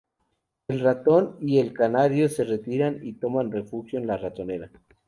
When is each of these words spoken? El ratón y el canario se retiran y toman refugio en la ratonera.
El 0.67 0.79
ratón 0.79 1.37
y 1.41 1.59
el 1.59 1.73
canario 1.73 2.27
se 2.27 2.43
retiran 2.43 3.01
y 3.05 3.13
toman 3.13 3.51
refugio 3.51 3.99
en 3.99 4.07
la 4.07 4.17
ratonera. 4.17 4.71